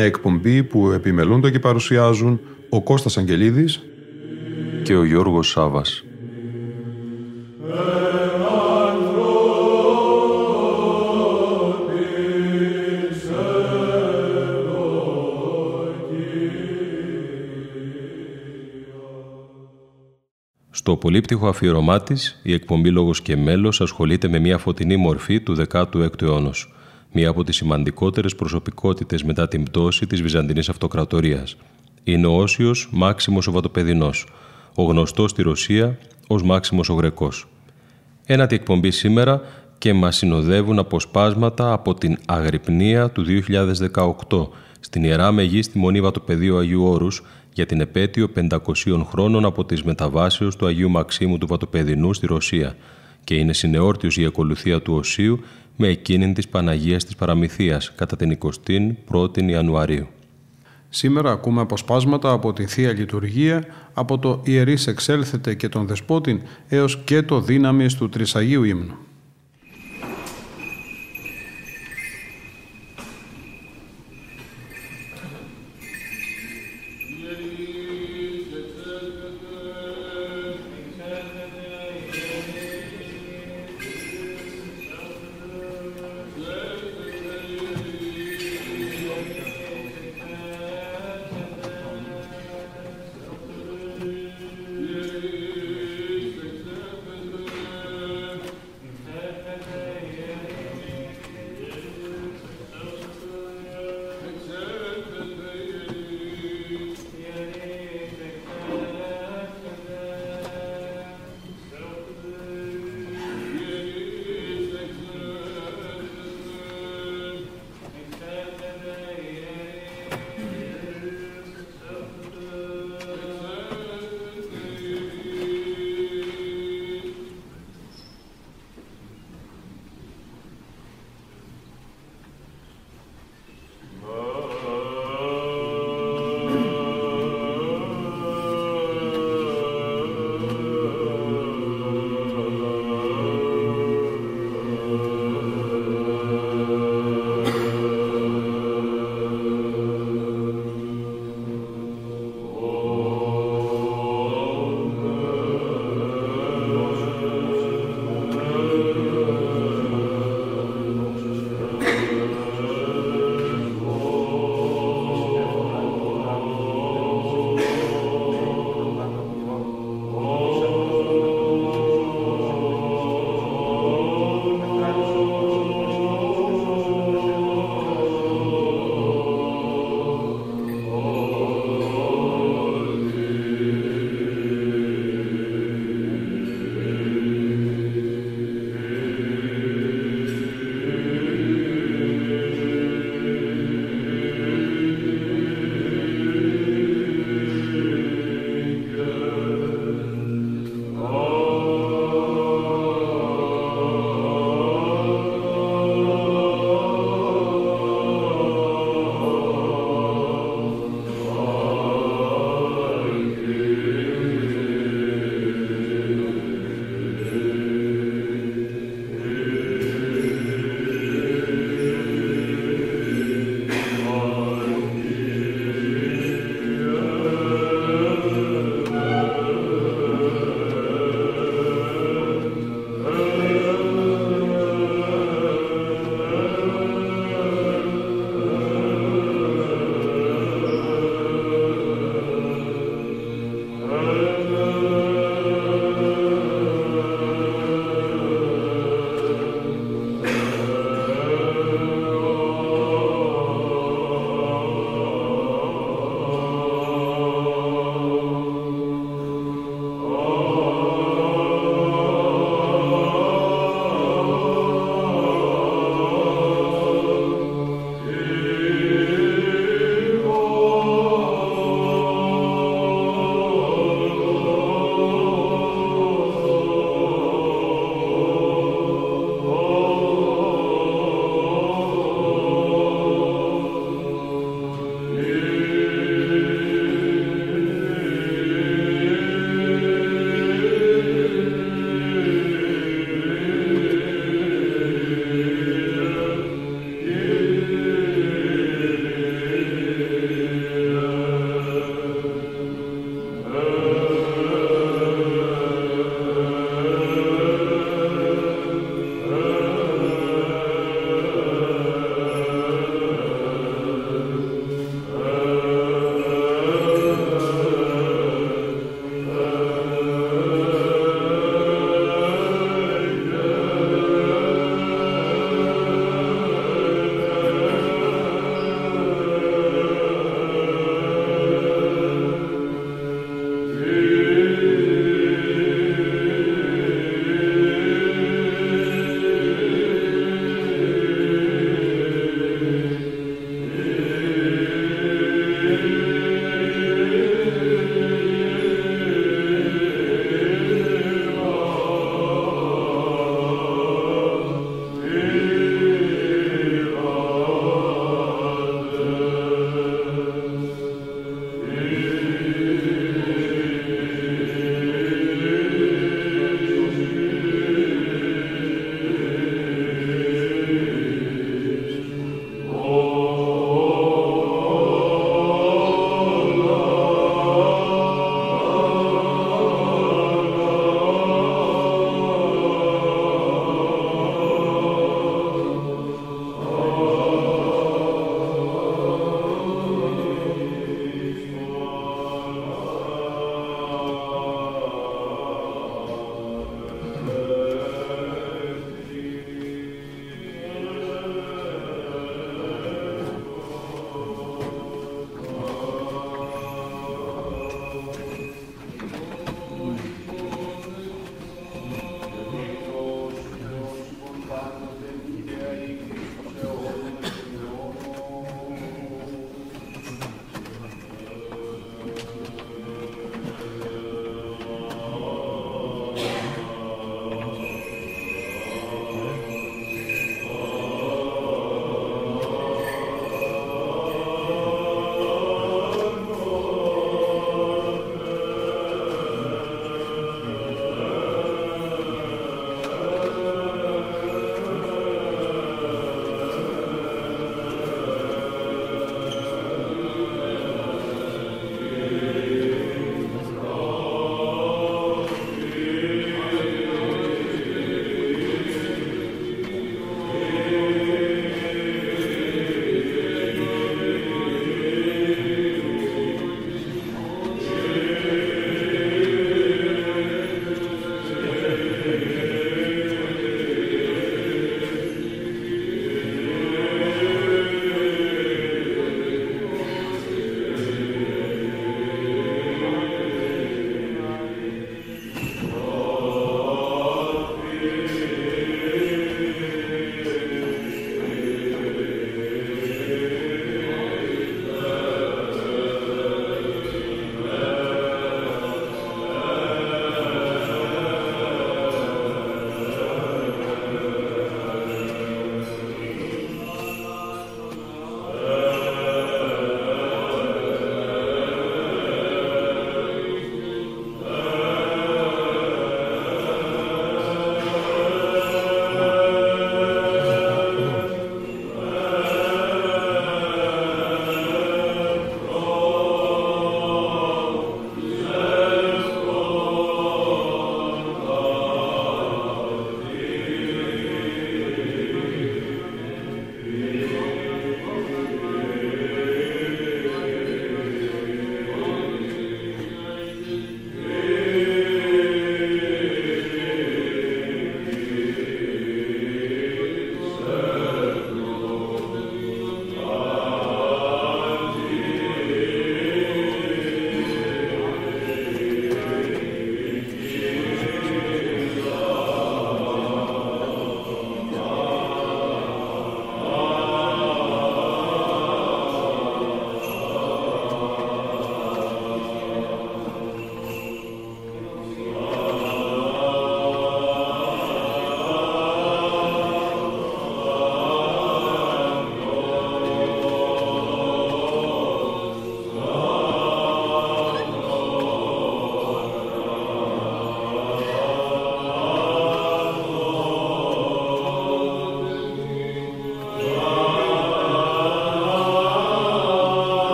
Μια 0.00 0.08
εκπομπή 0.08 0.62
που 0.62 0.90
επιμελούνται 0.90 1.50
και 1.50 1.58
παρουσιάζουν 1.58 2.40
ο 2.68 2.82
Κώστας 2.82 3.18
Αγγελίδης 3.18 3.80
και 4.82 4.96
ο 4.96 5.04
Γιώργος 5.04 5.48
Σάβας. 5.48 6.04
Στο 20.70 20.96
πολύπτυχο 20.96 21.48
αφιερωμά 21.48 22.02
της, 22.02 22.40
η 22.42 22.52
εκπομπή 22.52 22.90
Λόγος 22.90 23.22
και 23.22 23.36
Μέλος 23.36 23.80
ασχολείται 23.80 24.28
με 24.28 24.38
μια 24.38 24.58
φωτεινή 24.58 24.96
μορφή 24.96 25.40
του 25.40 25.56
16ου 25.72 26.22
αιώνα, 26.22 26.52
μία 27.12 27.28
από 27.28 27.44
τις 27.44 27.56
σημαντικότερες 27.56 28.34
προσωπικότητες 28.34 29.22
μετά 29.22 29.48
την 29.48 29.62
πτώση 29.62 30.06
της 30.06 30.22
Βυζαντινής 30.22 30.68
Αυτοκρατορίας. 30.68 31.56
Είναι 32.04 32.26
ο 32.26 32.36
Όσιος 32.36 32.88
Μάξιμος 32.92 33.46
ο 33.46 33.52
Βατοπεδινός, 33.52 34.26
ο 34.74 34.82
γνωστός 34.82 35.30
στη 35.30 35.42
Ρωσία 35.42 35.98
ως 36.26 36.42
Μάξιμος 36.42 36.88
ο 36.88 36.94
Γρεκός. 36.94 37.48
Ένατη 38.26 38.54
εκπομπή 38.54 38.90
σήμερα 38.90 39.40
και 39.78 39.92
μας 39.92 40.16
συνοδεύουν 40.16 40.78
αποσπάσματα 40.78 41.72
από 41.72 41.94
την 41.94 42.18
Αγρυπνία 42.26 43.10
του 43.10 43.24
2018 44.28 44.48
στην 44.80 45.04
Ιερά 45.04 45.32
Μεγή 45.32 45.62
στη 45.62 45.78
Μονή 45.78 46.00
Βατοπεδίου 46.00 46.58
Αγίου 46.58 46.84
Όρους 46.84 47.22
για 47.52 47.66
την 47.66 47.80
επέτειο 47.80 48.28
500 48.50 49.04
χρόνων 49.08 49.44
από 49.44 49.64
τις 49.64 49.82
μεταβάσεως 49.82 50.56
του 50.56 50.66
Αγίου 50.66 50.90
Μαξίμου 50.90 51.38
του 51.38 51.46
Βατοπεδινού 51.46 52.14
στη 52.14 52.26
Ρωσία 52.26 52.76
και 53.24 53.34
είναι 53.34 53.52
συνεόρτιος 53.52 54.16
η 54.16 54.24
ακολουθία 54.24 54.82
του 54.82 54.94
Οσίου 54.94 55.40
με 55.76 55.88
εκείνη 55.88 56.32
της 56.32 56.48
Παναγίας 56.48 57.04
της 57.04 57.16
Παραμυθίας 57.16 57.92
κατά 57.94 58.16
την 58.16 58.38
21η 59.10 59.50
Ιανουαρίου. 59.50 60.06
Σήμερα 60.88 61.30
ακούμε 61.30 61.60
αποσπάσματα 61.60 62.30
από 62.30 62.52
τη 62.52 62.66
Θεία 62.66 62.92
Λειτουργία, 62.92 63.64
από 63.94 64.18
το 64.18 64.40
«Ιερείς 64.44 64.86
εξέλθετε 64.86 65.54
και 65.54 65.68
τον 65.68 65.86
Δεσπότη, 65.86 66.42
έως 66.68 66.98
και 67.04 67.22
το 67.22 67.40
«Δύναμις 67.40 67.94
του 67.94 68.08
Τρισαγίου 68.08 68.62
Ύμνου». 68.62 68.98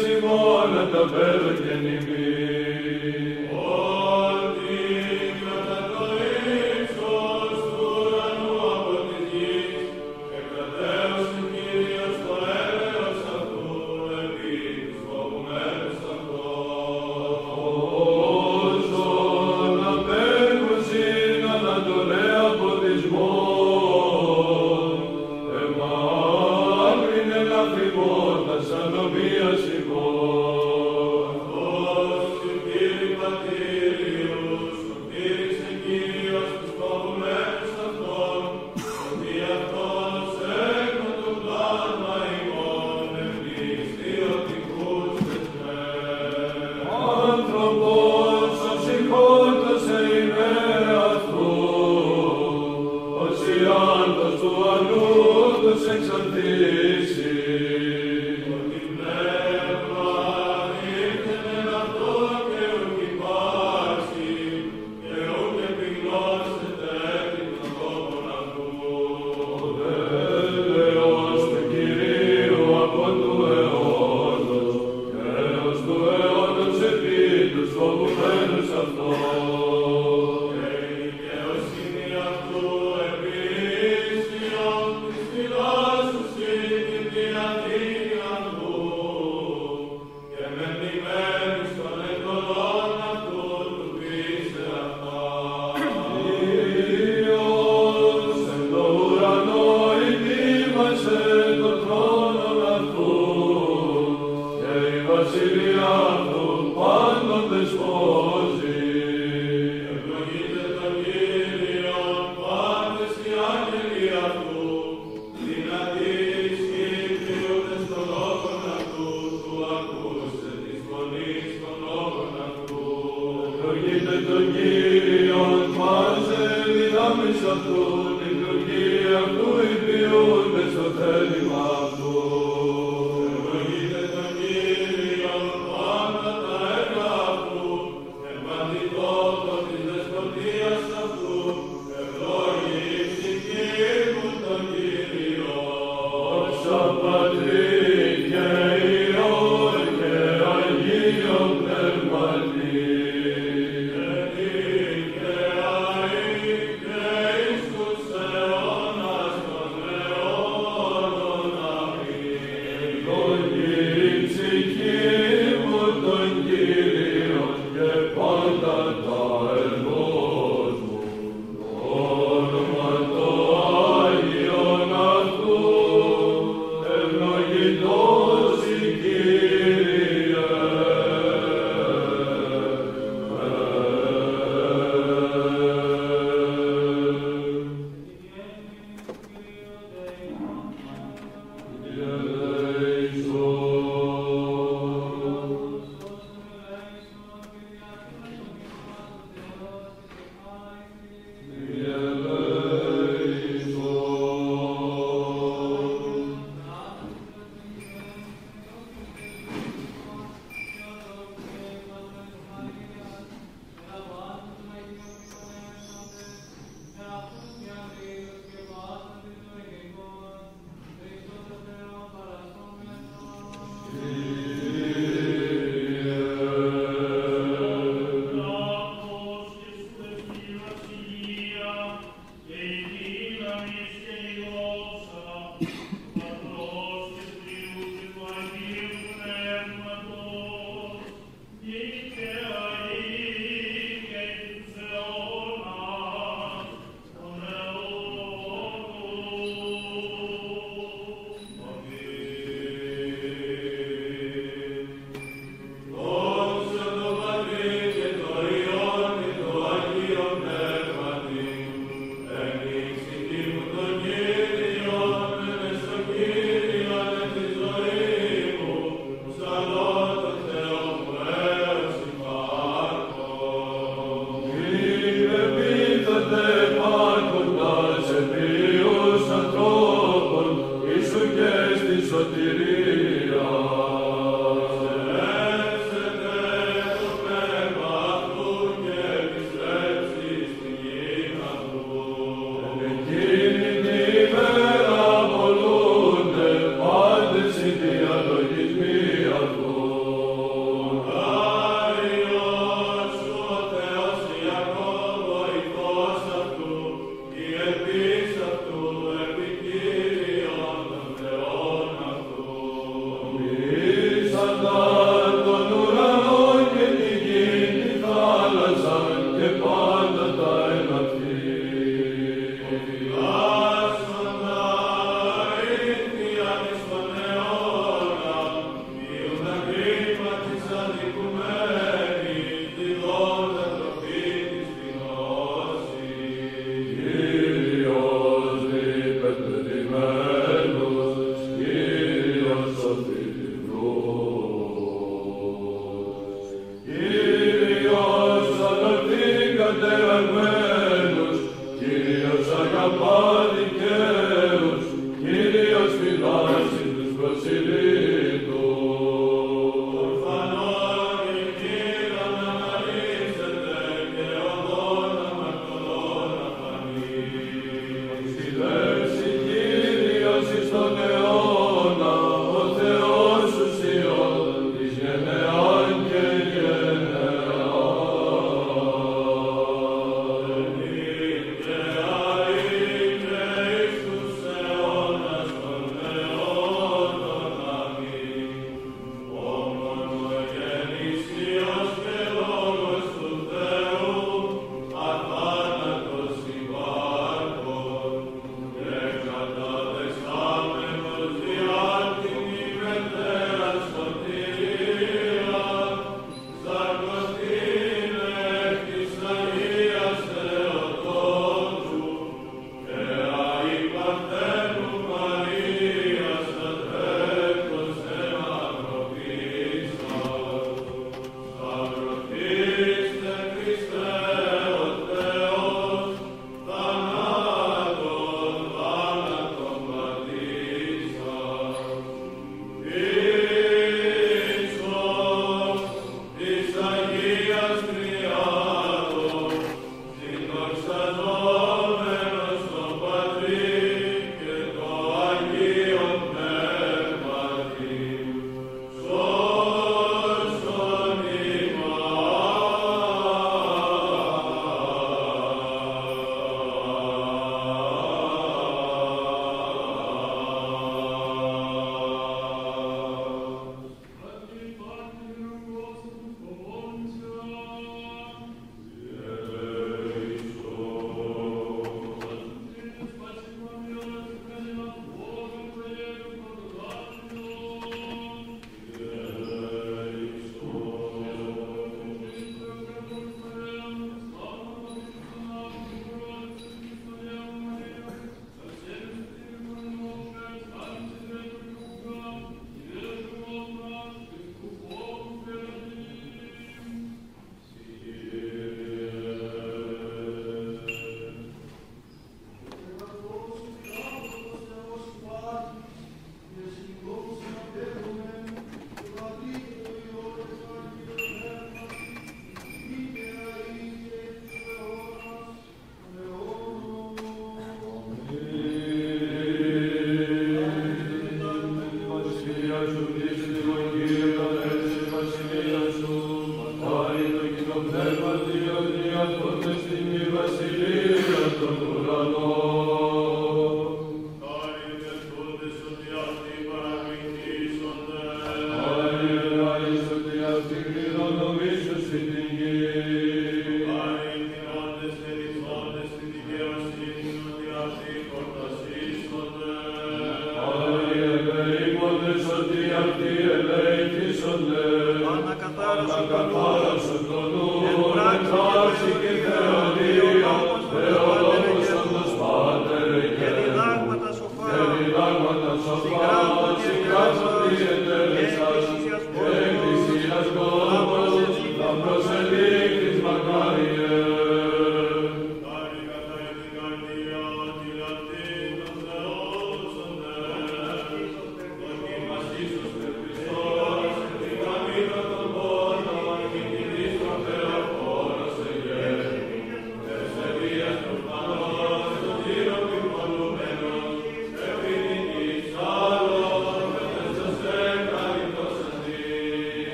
χειμώνα 0.00 0.84
τα 0.92 1.02
βέλα 1.12 1.52
και 1.62 1.74
νημί. 1.82 2.31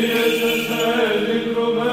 Kyrie 0.00 1.89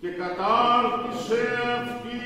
και 0.00 0.08
κατάρτισε 0.08 1.42
αυτή 1.80 2.22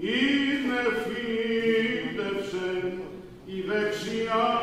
είναι 0.00 0.80
φύτευσε 1.04 2.68
η 3.46 3.60
δεξιά 3.60 4.55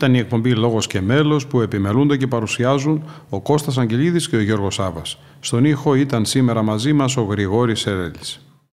Ήταν 0.00 0.14
η 0.14 0.18
εκπομπή 0.18 0.54
Λόγος 0.54 0.86
και 0.86 1.00
Μέλος 1.00 1.46
που 1.46 1.60
επιμελούνται 1.60 2.16
και 2.16 2.26
παρουσιάζουν 2.26 3.04
ο 3.28 3.40
Κώστας 3.40 3.78
Αγγελίδης 3.78 4.28
και 4.28 4.36
ο 4.36 4.40
Γιώργος 4.40 4.74
Σάβας. 4.74 5.18
Στον 5.40 5.64
ήχο 5.64 5.94
ήταν 5.94 6.24
σήμερα 6.24 6.62
μαζί 6.62 6.92
μας 6.92 7.16
ο 7.16 7.22
Γρηγόρης 7.22 7.80
Σερέλης. 7.80 8.49